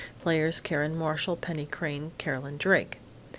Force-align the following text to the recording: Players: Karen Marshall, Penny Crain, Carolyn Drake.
Players: 0.23 0.59
Karen 0.59 0.95
Marshall, 0.95 1.35
Penny 1.35 1.67
Crain, 1.67 2.11
Carolyn 2.17 2.57
Drake. 2.57 2.97